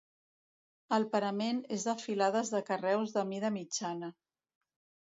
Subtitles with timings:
[0.97, 4.15] El parament és de filades de carreus de mida mitjana.